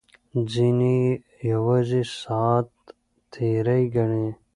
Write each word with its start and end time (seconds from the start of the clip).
ځینې 0.51 0.93
یې 1.03 1.19
یوازې 1.53 2.01
ساعت 2.21 2.69
تېرۍ 3.31 3.83
ګڼي. 3.95 4.27